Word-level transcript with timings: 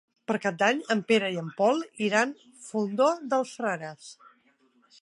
Per 0.29 0.35
Cap 0.45 0.55
d'Any 0.61 0.79
en 0.95 1.03
Pere 1.11 1.29
i 1.35 1.37
en 1.41 1.51
Pol 1.59 1.83
iran 2.07 2.35
al 2.39 2.51
Fondó 2.71 3.13
dels 3.35 3.55
Frares. 3.61 4.11